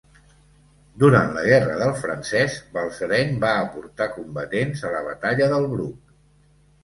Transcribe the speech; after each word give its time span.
Durant 1.01 1.27
la 1.33 1.41
Guerra 1.47 1.75
del 1.81 1.91
Francès, 1.99 2.55
Balsareny 2.77 3.35
va 3.45 3.51
aportar 3.65 4.07
combatents 4.15 4.83
a 4.89 4.93
la 4.95 5.03
Batalla 5.09 5.51
del 5.55 5.69
Bruc. 5.75 6.17